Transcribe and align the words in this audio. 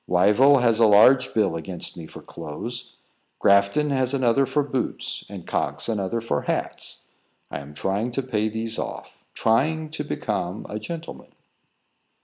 Wyville 0.09 0.63
has 0.63 0.79
a 0.79 0.87
large 0.87 1.31
bill 1.31 1.55
against 1.55 1.95
me 1.95 2.07
for 2.07 2.23
clothes, 2.23 2.95
Grafton 3.37 3.91
another 3.91 4.47
for 4.47 4.63
boots, 4.63 5.23
and 5.29 5.45
Cox 5.45 5.87
another 5.87 6.19
for 6.21 6.41
hats. 6.41 7.05
I 7.51 7.59
am 7.59 7.75
trying 7.75 8.09
to 8.13 8.23
pay 8.23 8.49
these 8.49 8.79
off 8.79 9.23
trying 9.35 9.91
to 9.91 10.03
become 10.03 10.65
a 10.67 10.79
gentleman." 10.79 11.33